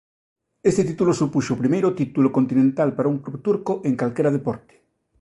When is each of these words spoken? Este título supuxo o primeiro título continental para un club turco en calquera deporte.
Este 0.69 0.85
título 0.89 1.17
supuxo 1.19 1.51
o 1.53 1.61
primeiro 1.61 1.95
título 1.99 2.33
continental 2.37 2.89
para 2.93 3.11
un 3.13 3.21
club 3.23 3.35
turco 3.47 3.73
en 3.87 3.93
calquera 4.01 4.35
deporte. 4.37 4.73